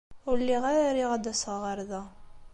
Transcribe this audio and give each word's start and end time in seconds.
Ur 0.29 0.35
lliɣ 0.41 0.63
ara 0.71 0.95
riɣ 0.95 1.11
ad 1.13 1.21
d-aseɣ 1.23 1.57
ɣer 1.63 1.79
da. 1.89 2.03